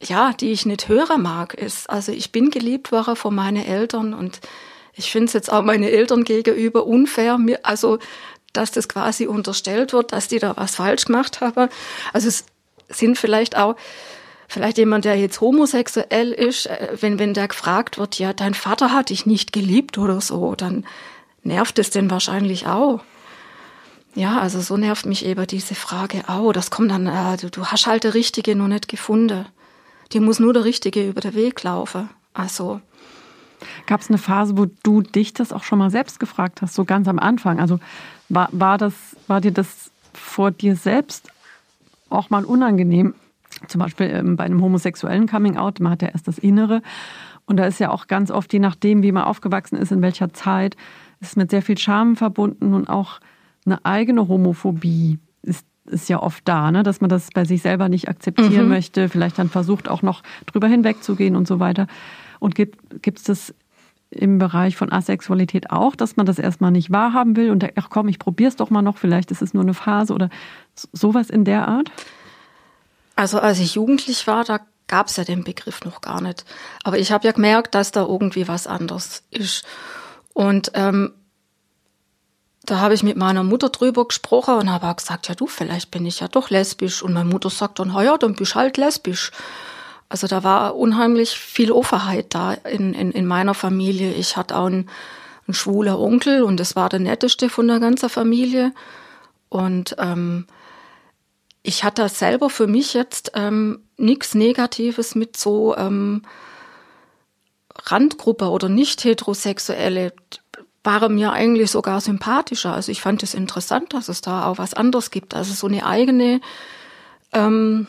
[0.00, 4.14] ja, die ich nicht hören mag, ist, also ich bin geliebt worden von meinen Eltern
[4.14, 4.40] und
[4.94, 7.98] ich finde es jetzt auch meine Eltern gegenüber unfair, also
[8.52, 11.68] dass das quasi unterstellt wird, dass die da was falsch gemacht haben.
[12.12, 12.44] Also es
[12.88, 13.74] sind vielleicht auch
[14.48, 18.92] vielleicht jemand, der jetzt homosexuell ist, äh, wenn wenn der gefragt wird, ja, dein Vater
[18.92, 20.84] hat dich nicht geliebt oder so, dann
[21.44, 23.00] nervt es denn wahrscheinlich auch.
[24.14, 26.52] Ja, also so nervt mich eben diese Frage auch.
[26.52, 29.46] Das kommt dann, äh, du, du hast halt der Richtige noch nicht gefunden.
[30.12, 32.08] Die muss nur der Richtige über den Weg laufen.
[32.34, 32.80] Also.
[33.86, 36.84] Gab es eine Phase, wo du dich das auch schon mal selbst gefragt hast, so
[36.84, 37.60] ganz am Anfang?
[37.60, 37.78] Also
[38.28, 38.94] war, war, das,
[39.26, 41.30] war dir das vor dir selbst
[42.08, 43.14] auch mal unangenehm?
[43.66, 46.82] Zum Beispiel ähm, bei einem homosexuellen Coming-out, man hat ja erst das Innere.
[47.46, 50.32] Und da ist ja auch ganz oft, je nachdem, wie man aufgewachsen ist, in welcher
[50.32, 50.76] Zeit,
[51.20, 53.20] ist mit sehr viel Scham verbunden und auch
[53.64, 56.82] eine eigene Homophobie ist, ist ja oft da, ne?
[56.82, 58.68] dass man das bei sich selber nicht akzeptieren mhm.
[58.68, 61.86] möchte, vielleicht dann versucht auch noch drüber hinwegzugehen und so weiter.
[62.38, 63.54] Und gibt es das
[64.10, 68.08] im Bereich von Asexualität auch, dass man das erstmal nicht wahrhaben will und ach komm,
[68.08, 70.30] ich probiere es doch mal noch, vielleicht ist es nur eine Phase oder
[70.74, 71.90] sowas in der Art?
[73.18, 76.44] Also als ich jugendlich war, da gab es ja den Begriff noch gar nicht.
[76.84, 79.64] Aber ich habe ja gemerkt, dass da irgendwie was anders ist.
[80.34, 81.12] Und ähm,
[82.64, 86.06] da habe ich mit meiner Mutter drüber gesprochen und habe gesagt, ja du, vielleicht bin
[86.06, 87.02] ich ja doch lesbisch.
[87.02, 89.32] Und meine Mutter sagt dann, ja, dann bist halt lesbisch.
[90.08, 94.12] Also da war unheimlich viel Offenheit da in, in, in meiner Familie.
[94.12, 94.88] Ich hatte auch einen,
[95.48, 98.72] einen schwuler Onkel und das war der netteste von der ganzen Familie.
[99.48, 100.46] Und ähm,
[101.68, 106.22] ich hatte selber für mich jetzt ähm, nichts Negatives mit so ähm,
[107.84, 110.14] Randgruppe oder nicht heterosexuelle
[110.82, 112.72] waren mir eigentlich sogar sympathischer.
[112.72, 115.34] Also ich fand es interessant, dass es da auch was anderes gibt.
[115.34, 116.40] Also so eine eigene,
[117.34, 117.86] ähm,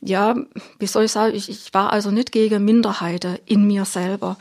[0.00, 0.34] ja,
[0.80, 4.36] wie soll ich sagen, ich, ich war also nicht gegen Minderheiten in mir selber.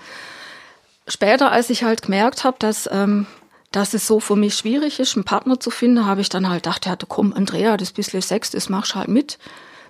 [1.08, 3.28] Später, als ich halt gemerkt habe, dass, ähm,
[3.72, 6.64] dass es so für mich schwierig ist, einen Partner zu finden, habe ich dann halt
[6.64, 9.38] gedacht, ja, komm, Andrea, das bisschen Sex, das machst halt mit.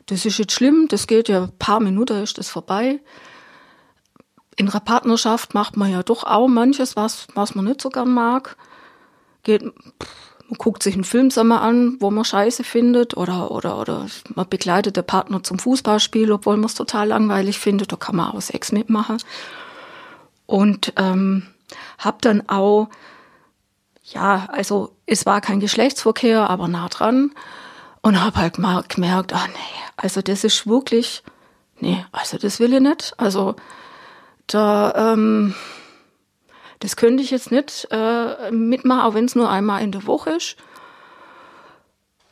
[0.08, 3.00] Das ist jetzt schlimm, das geht ja ein paar Minuten, ist das vorbei
[4.60, 8.12] in einer Partnerschaft macht man ja doch auch manches, was, was man nicht so gern
[8.12, 8.58] mag.
[9.44, 14.08] Geht, man guckt sich einen Film mal an, wo man Scheiße findet, oder, oder, oder
[14.36, 18.32] man begleitet den Partner zum Fußballspiel, obwohl man es total langweilig findet, da kann man
[18.32, 19.18] auch Sex mitmachen.
[20.46, 21.48] Und ähm,
[21.98, 22.90] hab dann auch,
[24.14, 27.32] ja, also es war kein Geschlechtsverkehr, aber nah dran.
[28.02, 31.22] Und hab halt mal gemerkt, ah nee, also das ist wirklich,
[31.80, 33.14] nee, also das will ich nicht.
[33.18, 33.56] Also
[34.48, 35.54] da, ähm,
[36.80, 40.32] das könnte ich jetzt nicht äh, mitmachen, auch wenn es nur einmal in der Woche
[40.32, 40.56] ist.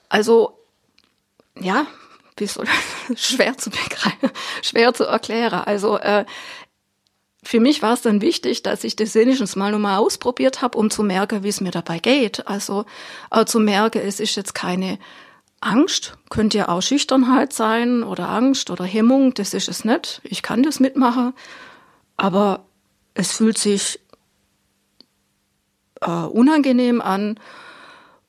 [0.09, 0.57] Also,
[1.59, 1.85] ja,
[2.37, 2.65] wie soll
[3.15, 5.61] schwer zu begreifen, schwer zu erklären.
[5.65, 6.25] Also, äh,
[7.43, 10.89] für mich war es dann wichtig, dass ich das wenigstens mal nochmal ausprobiert habe, um
[10.89, 12.47] zu merken, wie es mir dabei geht.
[12.47, 12.85] Also
[13.31, 14.99] äh, zu merken, es ist jetzt keine
[15.61, 20.21] Angst, könnte ja auch Schüchternheit sein oder Angst oder Hemmung, das ist es nicht.
[20.23, 21.33] Ich kann das mitmachen
[22.17, 22.65] aber
[23.13, 23.99] es fühlt sich
[26.01, 27.39] äh, unangenehm an.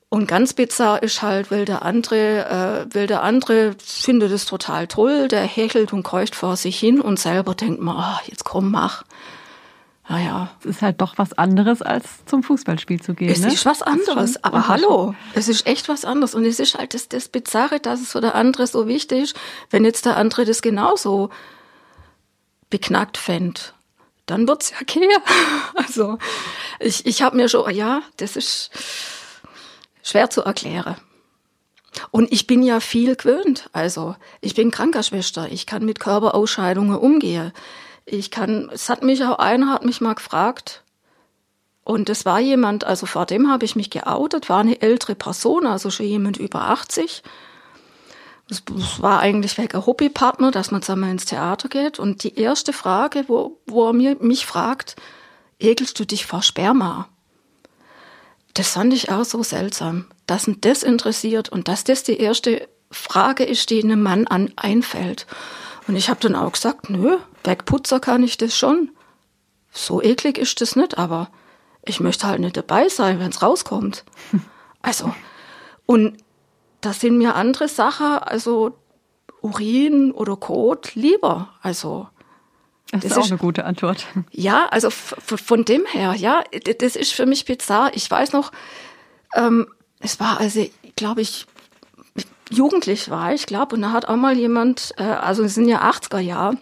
[0.09, 4.87] Und ganz bizarr ist halt, will der andere, äh, will der andere findet es total
[4.87, 8.71] toll, der hechelt und keucht vor sich hin und selber denkt man, oh, jetzt komm,
[8.71, 9.03] mach.
[10.07, 10.49] Naja.
[10.61, 13.29] Es ist halt doch was anderes, als zum Fußballspiel zu gehen.
[13.29, 13.53] Es ne?
[13.53, 16.33] ist was anderes, aber hallo, es ist echt was anderes.
[16.33, 19.35] Und es ist halt das, das Bizarre, dass es für der andere so wichtig ist,
[19.69, 21.29] wenn jetzt der andere das genauso
[22.71, 23.61] beknackt fände
[24.25, 25.07] dann wird's ja okay.
[25.73, 26.19] Also
[26.79, 28.69] ich, ich habe mir schon, ja, das ist
[30.09, 30.95] schwer zu erklären.
[32.11, 33.69] Und ich bin ja viel gewöhnt.
[33.73, 37.51] Also ich bin Krankenschwester, ich kann mit Körperausscheidungen umgehen.
[38.05, 40.83] Ich kann, es hat mich auch einer hat mich mal gefragt,
[41.89, 45.65] und es war jemand, also vor dem habe ich mich geoutet, war eine ältere Person,
[45.65, 47.23] also schon jemand über 80,
[48.47, 48.61] Es
[48.99, 51.97] war eigentlich weg ein Hobbypartner, dass man zusammen ins Theater geht.
[51.97, 54.97] Und die erste Frage, wo, wo er mich fragt,
[55.59, 57.09] ekelst du dich vor Sperma?
[58.53, 62.67] Das fand ich auch so seltsam, dass ihn das interessiert und dass das die erste
[62.91, 65.27] Frage ist, die einem Mann an, einfällt.
[65.87, 68.91] Und ich habe dann auch gesagt, nö, Wegputzer kann ich das schon.
[69.71, 71.29] So eklig ist das nicht, aber
[71.85, 74.03] ich möchte halt nicht dabei sein, wenn es rauskommt.
[74.81, 75.13] Also,
[75.85, 76.15] und
[76.79, 78.77] das sind mir andere Sachen, also
[79.41, 81.49] Urin oder Kot lieber.
[81.61, 82.07] Also,
[82.91, 84.05] das, das ist auch eine gute Antwort.
[84.31, 86.43] Ja, also von dem her, ja,
[86.79, 87.91] das ist für mich bizarr.
[87.93, 88.51] Ich weiß noch,
[89.35, 89.67] ähm,
[89.99, 91.45] es war also, glaube ich,
[92.49, 95.81] jugendlich war ich, glaube, und da hat auch mal jemand, äh, also es sind ja
[95.83, 96.57] 80er Jahre,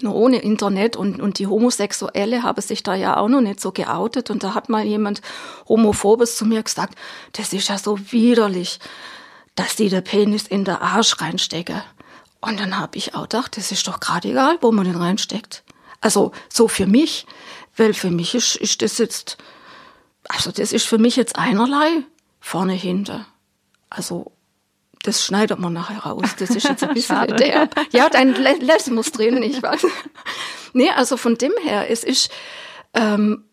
[0.00, 3.72] nur ohne Internet und, und die Homosexuelle haben sich da ja auch noch nicht so
[3.72, 5.22] geoutet und da hat mal jemand
[5.68, 6.98] Homophobes zu mir gesagt,
[7.32, 8.78] das ist ja so widerlich,
[9.54, 11.82] dass die der Penis in der Arsch reinstecke.
[12.46, 15.64] Und dann habe ich auch gedacht, das ist doch gerade egal, wo man den reinsteckt.
[16.00, 17.26] Also so für mich,
[17.76, 19.36] weil für mich ist, ist das jetzt,
[20.28, 22.04] also das ist für mich jetzt einerlei,
[22.38, 23.26] vorne, hinter.
[23.90, 24.30] Also
[25.02, 26.36] das schneidet man nachher raus.
[26.38, 27.68] Das ist jetzt ein bisschen der.
[27.90, 29.84] Ja, dein Les muss drin, ich weiß.
[30.72, 32.30] nee, also von dem her, es ist,
[32.94, 33.44] ähm,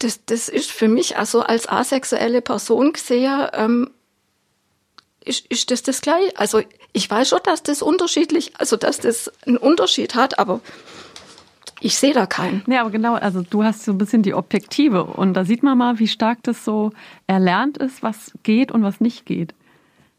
[0.00, 3.90] das, das ist für mich also als asexuelle Person gesehen, ähm,
[5.24, 6.36] ist, ist das das gleiche.
[6.36, 10.60] Also ich weiß schon, dass das unterschiedlich, also dass das einen Unterschied hat, aber
[11.80, 12.62] ich sehe da keinen.
[12.66, 15.78] Nee, aber genau, also du hast so ein bisschen die Objektive und da sieht man
[15.78, 16.92] mal, wie stark das so
[17.26, 19.54] erlernt ist, was geht und was nicht geht.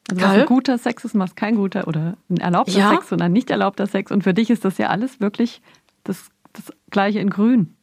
[0.10, 2.89] Also was ein guter Sex ist und was kein guter oder ein erlaubter ja.
[2.89, 4.12] Sex und ein nicht erlaubter Sex.
[4.12, 5.62] Und für dich ist das ja alles wirklich
[6.03, 7.75] das, das gleiche in grün.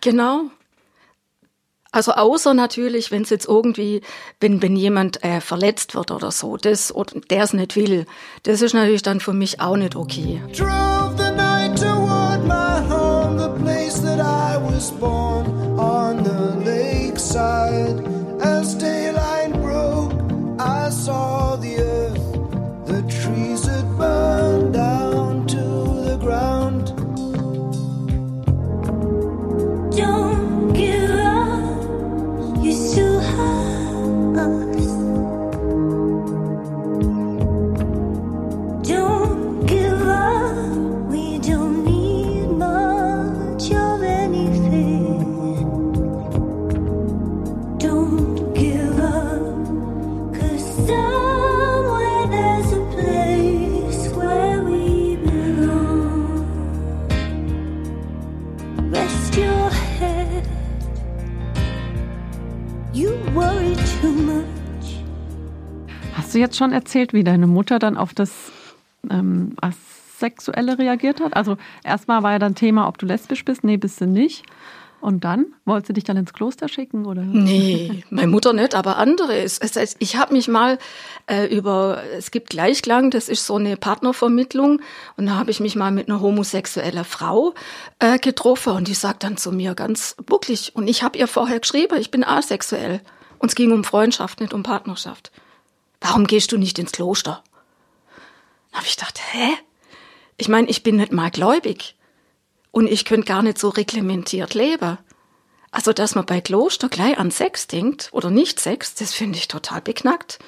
[0.00, 0.50] Genau.
[1.94, 4.00] Also außer natürlich, wenn es jetzt irgendwie,
[4.40, 8.06] wenn, wenn jemand äh, verletzt wird oder so, das oder der es nicht will,
[8.42, 10.42] das ist natürlich dann für mich auch nicht okay.
[10.58, 15.23] Drove the night toward my home, the place that I was born
[66.44, 68.30] jetzt schon erzählt, wie deine Mutter dann auf das
[69.10, 71.34] ähm, Asexuelle reagiert hat?
[71.36, 73.64] Also erstmal war ja dann Thema, ob du lesbisch bist.
[73.64, 74.44] Nee, bist du nicht.
[75.00, 75.46] Und dann?
[75.66, 77.04] Wolltest du dich dann ins Kloster schicken?
[77.04, 77.20] Oder?
[77.20, 79.36] Nee, meine Mutter nicht, aber andere.
[79.36, 79.60] Es,
[79.98, 80.78] ich habe mich mal
[81.26, 84.80] äh, über, es gibt Gleichklang, das ist so eine Partnervermittlung.
[85.18, 87.52] Und da habe ich mich mal mit einer homosexuellen Frau
[87.98, 91.60] äh, getroffen und die sagt dann zu mir ganz wirklich, und ich habe ihr vorher
[91.60, 93.02] geschrieben, ich bin asexuell.
[93.38, 95.32] Und es ging um Freundschaft, nicht um Partnerschaft.
[96.04, 97.42] Warum gehst du nicht ins Kloster?
[98.70, 99.54] Da habe ich gedacht, hä?
[100.36, 101.96] Ich meine, ich bin nicht mal gläubig.
[102.72, 104.98] Und ich könnte gar nicht so reglementiert leben.
[105.70, 109.48] Also, dass man bei Kloster gleich an Sex denkt oder nicht Sex, das finde ich
[109.48, 110.40] total beknackt.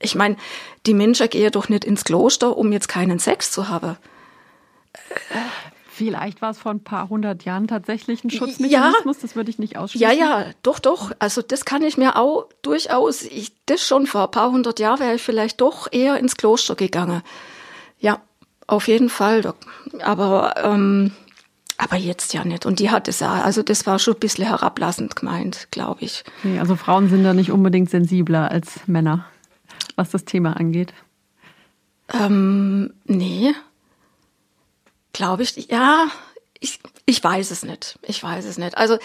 [0.00, 0.36] Ich meine,
[0.84, 3.96] die Menschen gehen doch nicht ins Kloster, um jetzt keinen Sex zu haben.
[6.00, 9.76] Vielleicht war es vor ein paar hundert Jahren tatsächlich ein Schutzmechanismus, das würde ich nicht
[9.76, 10.08] ausschließen.
[10.08, 11.12] Ja, ja, doch, doch.
[11.18, 14.98] Also das kann ich mir auch durchaus, ich, das schon vor ein paar hundert Jahren
[14.98, 17.20] wäre ich vielleicht doch eher ins Kloster gegangen.
[17.98, 18.22] Ja,
[18.66, 19.52] auf jeden Fall.
[20.02, 21.10] Aber, ähm,
[21.76, 22.64] aber jetzt ja nicht.
[22.64, 26.24] Und die hat es ja, also das war schon ein bisschen herablassend gemeint, glaube ich.
[26.42, 29.26] Nee, also Frauen sind da nicht unbedingt sensibler als Männer,
[29.96, 30.94] was das Thema angeht.
[32.18, 33.52] Ähm, nee.
[35.12, 36.06] Glaube ich, ja,
[36.60, 37.98] ich, ich weiß es nicht.
[38.02, 38.76] Ich weiß es nicht.
[38.76, 38.98] Also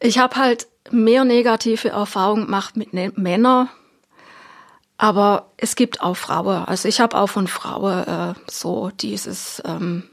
[0.00, 3.68] ich habe halt mehr negative Erfahrungen gemacht mit ne Männern,
[4.96, 6.64] aber es gibt auch Frauen.
[6.64, 10.04] Also ich habe auch von Frauen äh, so dieses, ähm,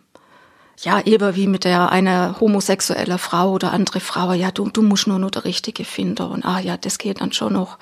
[0.79, 5.07] ja, eben wie mit der eine homosexuelle Frau oder andere Frau, ja, du, du musst
[5.07, 6.23] nur noch der Richtige finden.
[6.23, 7.77] Und ah ja, das geht dann schon noch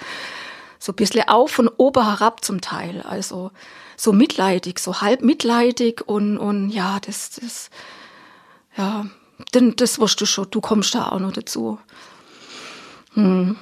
[0.80, 3.02] so ein bisschen auf von oben herab zum Teil.
[3.08, 3.52] Also
[4.00, 7.70] so mitleidig, so halb mitleidig und, und ja, das, das,
[8.78, 9.06] ja,
[9.54, 11.80] denn das wirst du schon, du kommst da auch noch dazu.
[13.14, 13.58] Hm.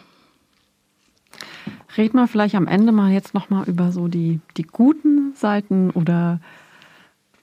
[1.97, 6.39] Reden wir vielleicht am Ende mal jetzt nochmal über so die, die guten Seiten oder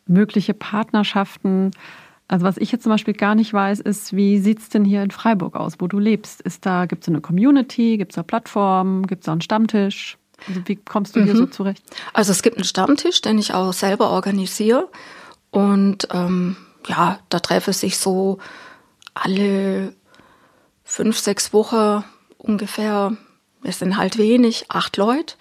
[0.06, 1.72] mögliche Partnerschaften.
[2.28, 5.02] Also was ich jetzt zum Beispiel gar nicht weiß, ist, wie sieht es denn hier
[5.02, 6.40] in Freiburg aus, wo du lebst?
[6.42, 10.16] Ist da, gibt es eine Community, gibt es da Plattformen, gibt es da einen Stammtisch?
[10.48, 11.38] Also wie kommst du hier mhm.
[11.38, 11.82] so zurecht?
[12.12, 14.88] Also es gibt einen Stammtisch, den ich auch selber organisiere.
[15.50, 18.38] Und ähm, ja, da treffen sich so
[19.14, 19.94] alle
[20.84, 22.04] fünf, sechs Wochen
[22.38, 23.16] ungefähr,
[23.62, 25.34] es sind halt wenig, acht Leute.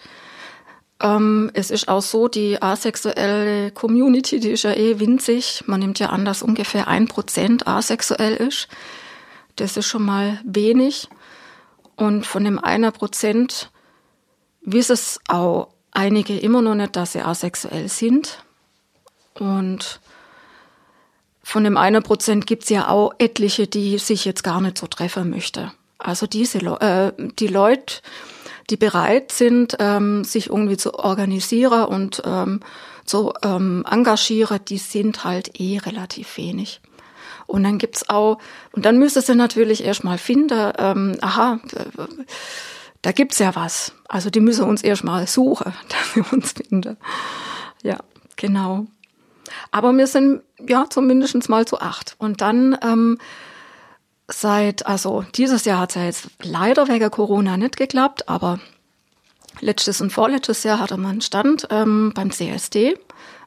[1.02, 5.64] Ähm, es ist auch so, die asexuelle Community, die ist ja eh winzig.
[5.68, 8.70] Man nimmt ja an, dass ungefähr ein Prozent asexuell ist.
[9.58, 11.10] Das ist schon mal wenig.
[11.96, 13.70] Und von dem einer Prozent
[14.66, 18.44] wissen es auch einige immer noch nicht, dass sie asexuell sind.
[19.36, 20.00] Und
[21.44, 24.88] von dem einen Prozent gibt es ja auch etliche, die sich jetzt gar nicht so
[24.88, 25.72] treffen möchte.
[25.98, 28.02] Also diese Le äh, die Leute,
[28.70, 32.62] die bereit sind, ähm, sich irgendwie zu organisieren und ähm,
[33.06, 36.82] zu ähm, engagieren, die sind halt eh relativ wenig.
[37.46, 38.40] Und dann gibt's auch,
[38.72, 41.60] und dann müsste sie natürlich erstmal finden, ähm, aha,
[43.04, 43.94] da gibt's ja was.
[44.08, 46.98] Also die müssen uns erstmal suchen, dass sie uns finden.
[47.84, 48.00] Ja,
[48.36, 48.88] genau.
[49.72, 52.16] Aber wir sind ja zumindest mal zu acht.
[52.18, 53.20] Und dann ähm,
[54.28, 58.60] seit, also dieses Jahr hat es ja jetzt leider wegen Corona nicht geklappt, aber
[59.60, 62.98] letztes und vorletztes Jahr hatte man einen Stand ähm, beim CSD,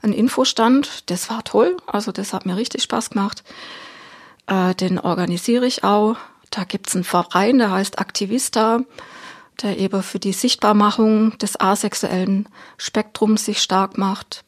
[0.03, 1.11] einen Infostand.
[1.11, 3.43] Das war toll, also das hat mir richtig Spaß gemacht.
[4.47, 6.17] Äh, den organisiere ich auch.
[6.51, 8.81] Da gibt's einen Verein, der heißt Aktivista,
[9.63, 14.45] der eben für die Sichtbarmachung des asexuellen Spektrums sich stark macht.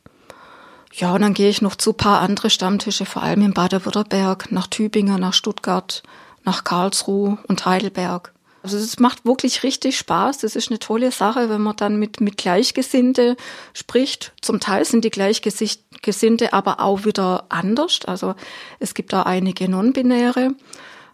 [0.93, 4.67] Ja, und dann gehe ich noch zu paar andere Stammtische, vor allem in Baden-Württemberg, nach
[4.67, 6.03] Tübingen, nach Stuttgart,
[6.45, 8.33] nach Karlsruhe und Heidelberg.
[8.63, 10.39] Also es macht wirklich richtig Spaß.
[10.39, 13.37] Das ist eine tolle Sache, wenn man dann mit, mit Gleichgesinnte
[13.73, 14.33] spricht.
[14.43, 18.01] Zum Teil sind die Gleichgesinnte aber auch wieder anders.
[18.07, 18.35] Also
[18.81, 20.55] es gibt da einige non-binäre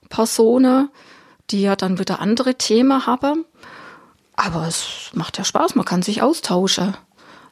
[0.09, 0.89] Personen,
[1.51, 3.45] die ja dann wieder andere Themen haben.
[4.37, 6.97] Aber es macht ja Spaß, man kann sich austauschen.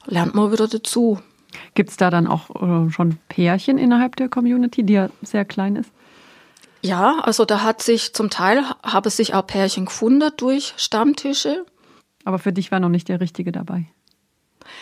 [0.07, 1.21] Lernt man wieder dazu.
[1.75, 5.77] Gibt es da dann auch äh, schon Pärchen innerhalb der Community, die ja sehr klein
[5.77, 5.93] ist?
[6.81, 11.65] Ja, also da hat sich zum Teil, habe sich auch Pärchen gefunden durch Stammtische.
[12.25, 13.87] Aber für dich war noch nicht der Richtige dabei.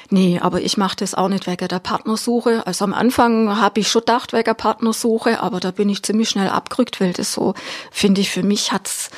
[0.09, 2.67] Nee, aber ich mache das auch nicht wegen der Partnersuche.
[2.67, 6.49] Also am Anfang habe ich schon gedacht wegen Partnersuche, aber da bin ich ziemlich schnell
[6.49, 7.55] abgerückt, weil das so,
[7.91, 9.11] finde ich, für mich hat's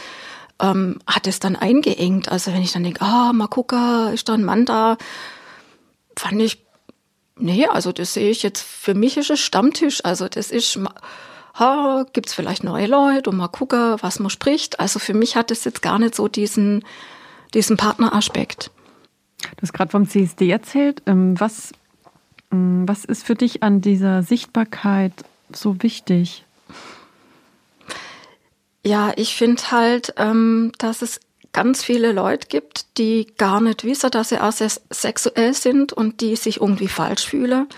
[0.62, 2.30] ähm, hat es dann eingeengt.
[2.30, 4.96] Also wenn ich dann denke, ah, mal gucken, ist da ein Mann da,
[6.16, 6.62] fand ich
[7.42, 10.04] Nee, also das sehe ich jetzt, für mich ist es Stammtisch.
[10.04, 10.78] Also das ist,
[11.54, 14.80] ha, gibt's vielleicht neue Leute und mal gucken, was man spricht.
[14.80, 16.84] Also für mich hat es jetzt gar nicht so diesen,
[17.54, 18.70] diesen Partneraspekt.
[19.56, 21.02] Du hast gerade vom CSD erzählt.
[21.06, 21.72] Ähm, was,
[22.52, 25.12] ähm, was ist für dich an dieser Sichtbarkeit
[25.52, 26.44] so wichtig?
[28.84, 31.20] Ja, ich finde halt, ähm, dass es
[31.52, 36.60] ganz viele Leute gibt, die gar nicht wissen, dass sie asexuell sind und die sich
[36.60, 37.68] irgendwie falsch fühlen.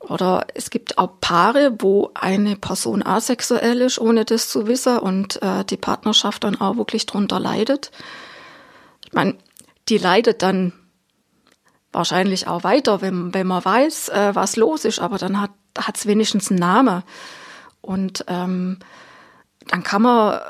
[0.00, 5.40] Oder es gibt auch Paare, wo eine Person asexuell ist, ohne das zu wissen und
[5.42, 7.92] äh, die Partnerschaft dann auch wirklich drunter leidet.
[9.06, 9.36] Ich meine,
[9.88, 10.72] die leidet dann
[11.92, 15.52] wahrscheinlich auch weiter, wenn, wenn man weiß, äh, was los ist, aber dann hat
[15.94, 17.04] es wenigstens einen Namen.
[17.80, 18.78] Und ähm,
[19.68, 20.40] dann kann man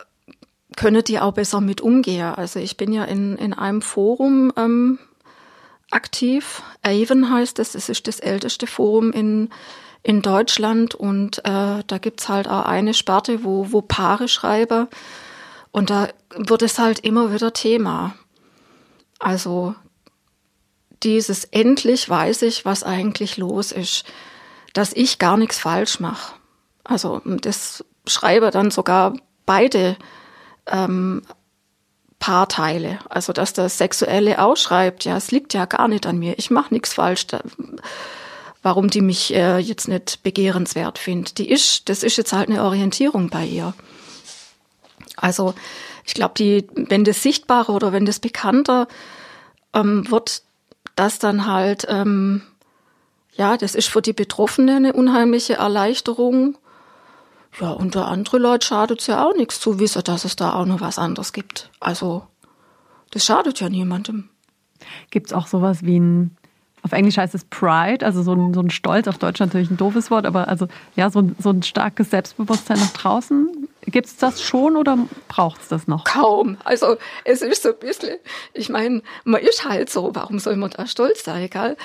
[0.77, 2.35] können die auch besser mit umgehen.
[2.35, 4.99] Also ich bin ja in, in einem Forum ähm,
[5.91, 6.63] aktiv.
[6.83, 9.51] Avon heißt es, es ist das älteste Forum in,
[10.03, 14.89] in Deutschland und äh, da gibt's halt auch eine Sparte, wo, wo Paare schreiben
[15.71, 18.15] und da wird es halt immer wieder Thema.
[19.19, 19.75] Also
[21.03, 24.05] dieses endlich weiß ich, was eigentlich los ist,
[24.73, 26.35] dass ich gar nichts falsch mache.
[26.85, 29.15] Also das schreibe dann sogar
[29.47, 29.97] beide
[30.67, 31.23] ähm,
[32.19, 32.99] Paarteile.
[33.09, 36.39] Also dass das Sexuelle ausschreibt, ja, es liegt ja gar nicht an mir.
[36.39, 37.27] Ich mache nichts falsch.
[37.27, 37.41] Da,
[38.63, 41.39] warum die mich äh, jetzt nicht begehrenswert findet.
[41.39, 43.75] Die ist, das ist jetzt halt eine Orientierung bei ihr.
[45.17, 45.55] Also
[46.05, 48.89] ich glaube, die, wenn das sichtbarer oder wenn das bekannter
[49.75, 50.43] ähm, wird,
[50.97, 52.43] das dann halt, ähm,
[53.35, 56.57] ja, das ist für die Betroffene eine unheimliche Erleichterung
[57.61, 60.55] ja, und der andere Leute schadet es ja auch nichts zu wissen, dass es da
[60.55, 61.71] auch noch was anderes gibt.
[61.81, 62.27] Also,
[63.11, 64.31] das schadet ja niemandem.
[65.11, 66.37] Gibt es auch sowas wie ein,
[66.83, 69.77] auf Englisch heißt es Pride, also so ein, so ein Stolz, auf Deutsch natürlich ein
[69.77, 73.69] doofes Wort, aber also ja, so ein, so ein starkes Selbstbewusstsein nach draußen?
[73.83, 74.99] Gibt es das schon oder
[75.29, 76.05] braucht es das noch?
[76.05, 76.57] Kaum.
[76.65, 78.17] Also es ist so ein bisschen,
[78.55, 81.77] ich meine, man ist halt so, warum soll man da stolz sein, egal?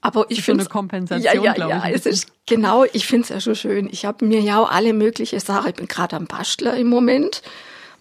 [0.00, 1.94] Aber ich finde eine Kompensation, ja, ja, glaube ja, ich.
[1.94, 3.88] es ist genau, ich finde es ja schon schön.
[3.90, 7.42] Ich habe mir ja auch alle möglichen Sachen, ich bin gerade am Bastler im Moment.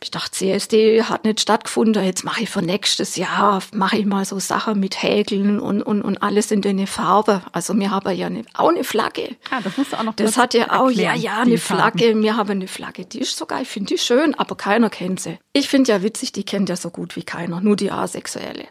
[0.01, 4.23] Ich dachte, CSD hat nicht stattgefunden, jetzt mache ich für nächstes Jahr, mache ich mal
[4.23, 7.41] so Sachen mit Häkeln und, und, und alles in eine Farbe.
[7.51, 9.35] Also wir haben ja eine, auch eine Flagge.
[9.51, 11.99] Ah, das musst du auch noch Das hat ja auch, erklären, ja, ja, eine Farben.
[11.99, 12.21] Flagge.
[12.21, 15.37] Wir haben eine Flagge, die ist sogar, ich finde die schön, aber keiner kennt sie.
[15.51, 18.67] Ich finde ja witzig, die kennt ja so gut wie keiner, nur die Asexuelle.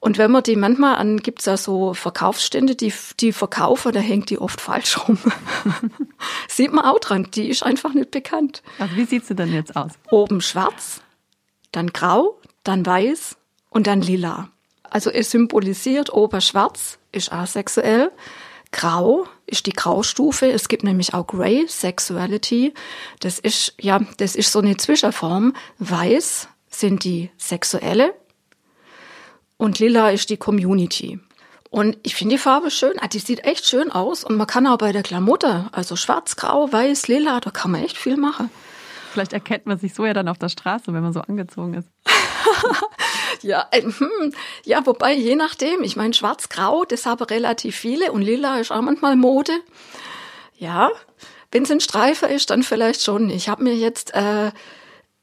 [0.00, 4.30] Und wenn man die manchmal an, gibt's ja so Verkaufsstände, die, die verkaufen, da hängt
[4.30, 5.18] die oft falsch rum.
[6.48, 8.62] Sieht man auch dran, die ist einfach nicht bekannt.
[8.78, 9.92] Also wie sieht sie denn jetzt aus?
[10.10, 11.00] Oben schwarz,
[11.72, 13.36] dann grau, dann weiß
[13.70, 14.50] und dann lila.
[14.84, 18.10] Also es symbolisiert ober schwarz ist asexuell,
[18.70, 20.50] grau ist die Graustufe.
[20.50, 22.74] Es gibt nämlich auch Grey Sexuality.
[23.20, 25.54] Das ist ja, das ist so eine Zwischenform.
[25.78, 28.14] Weiß sind die Sexuelle
[29.58, 31.20] und lila ist die Community.
[31.70, 32.94] Und ich finde die Farbe schön.
[32.98, 34.24] Ah, die sieht echt schön aus.
[34.24, 37.84] Und man kann auch bei der Klamotte, also schwarz, grau, weiß, lila, da kann man
[37.84, 38.48] echt viel machen.
[39.12, 41.88] Vielleicht erkennt man sich so ja dann auf der Straße, wenn man so angezogen ist.
[43.42, 44.34] Ja, äh, hm,
[44.64, 45.82] ja, wobei je nachdem.
[45.82, 49.52] Ich meine, schwarz-grau, das haben relativ viele und lila ist auch manchmal Mode.
[50.56, 50.90] Ja,
[51.52, 53.30] wenn es ein Streifen ist, dann vielleicht schon.
[53.30, 54.50] Ich habe mir jetzt äh,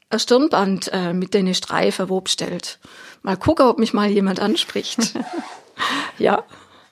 [0.09, 2.79] ein Stirnband äh, mit den Streifen wo bestellt.
[3.25, 5.15] Mal gucken, ob mich mal jemand anspricht.
[6.19, 6.43] ja,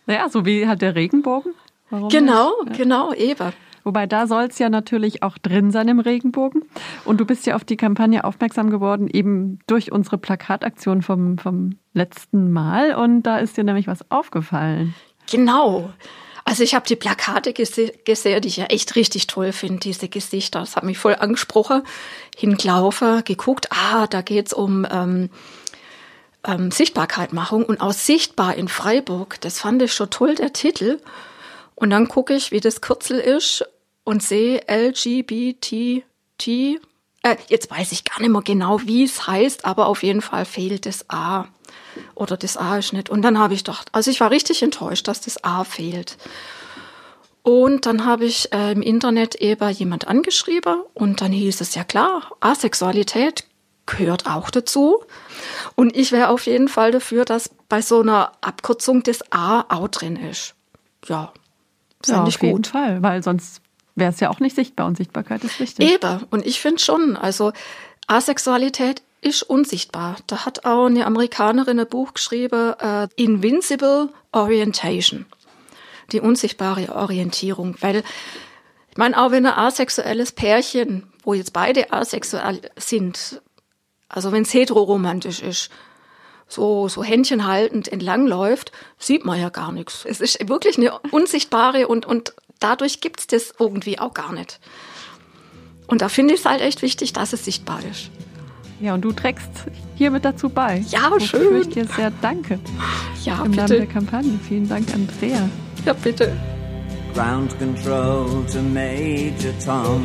[0.07, 1.53] Naja, so wie halt der Regenbogen.
[1.91, 2.75] Warum genau, nicht?
[2.75, 3.53] genau, eben.
[3.83, 6.63] Wobei da soll es ja natürlich auch drin sein im Regenbogen.
[7.05, 11.77] Und du bist ja auf die Kampagne aufmerksam geworden, eben durch unsere Plakataktion vom, vom
[11.93, 12.95] letzten Mal.
[12.95, 14.95] Und da ist dir nämlich was aufgefallen.
[15.29, 15.91] Genau.
[16.45, 20.09] Also ich habe die Plakate gese gesehen, die ich ja echt richtig toll finde, diese
[20.09, 20.61] Gesichter.
[20.61, 21.83] Das hat mich voll angesprochen.
[22.35, 25.29] Hingelaufen, geguckt, ah, da geht's um ähm,
[26.45, 29.39] ähm, Sichtbarkeitmachung und auch sichtbar in Freiburg.
[29.41, 30.99] Das fand ich schon toll, der Titel.
[31.75, 33.65] Und dann gucke ich, wie das Kürzel ist
[34.03, 35.73] und sehe LGBT,
[37.23, 40.45] äh, jetzt weiß ich gar nicht mehr genau, wie es heißt, aber auf jeden Fall
[40.45, 41.45] fehlt das A.
[42.15, 43.09] Oder das A ist nicht.
[43.09, 46.17] Und dann habe ich gedacht, also ich war richtig enttäuscht, dass das A fehlt.
[47.43, 51.83] Und dann habe ich äh, im Internet eben jemand angeschrieben und dann hieß es ja
[51.83, 53.45] klar, Asexualität
[53.85, 55.03] gehört auch dazu.
[55.75, 59.87] Und ich wäre auf jeden Fall dafür, dass bei so einer Abkürzung das A auch
[59.87, 60.55] drin ist.
[61.07, 61.33] Ja,
[62.05, 62.67] Ja, finde ich auf jeden gut.
[62.67, 63.61] Fall, weil sonst
[63.95, 65.91] wäre es ja auch nicht sichtbar und Sichtbarkeit ist wichtig.
[65.91, 66.23] Eben.
[66.31, 67.51] Und ich finde schon, also
[68.07, 70.17] Asexualität ist unsichtbar.
[70.27, 75.25] Da hat auch eine Amerikanerin ein Buch geschrieben, äh, Invincible Orientation.
[76.11, 77.75] Die unsichtbare Orientierung.
[77.79, 78.03] Weil,
[78.91, 83.41] ich meine, auch wenn ein asexuelles Pärchen, wo jetzt beide asexuell sind,
[84.13, 85.71] also wenn es heteroromantisch ist,
[86.47, 90.05] so, so Händchen haltend entlangläuft, sieht man ja gar nichts.
[90.07, 94.59] Es ist wirklich eine unsichtbare und, und dadurch gibt's das irgendwie auch gar nicht.
[95.87, 98.11] Und da finde ich es halt echt wichtig, dass es sichtbar ist.
[98.79, 99.49] Ja, und du trägst
[99.95, 100.83] hiermit dazu bei.
[100.89, 101.61] Ja, schön.
[101.61, 102.59] ich dir sehr danke.
[103.23, 103.77] Ja, Im Namen bitte.
[103.77, 104.39] der Kampagne.
[104.47, 105.49] Vielen Dank, Andrea.
[105.85, 106.35] Ja, bitte.
[107.15, 110.03] Ground control to Major Tom.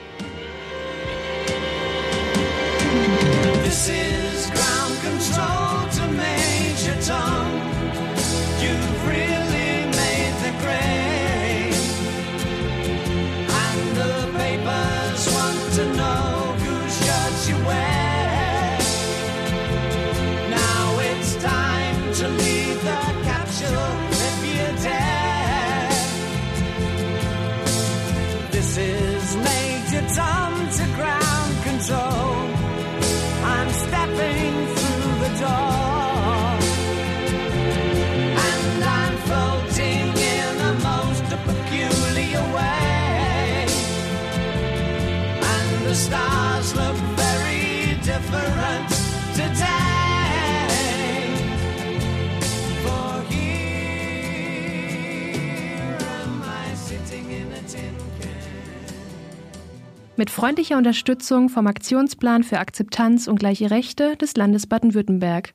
[60.16, 65.52] Mit freundlicher Unterstützung vom Aktionsplan für Akzeptanz und gleiche Rechte des Landes Baden-Württemberg.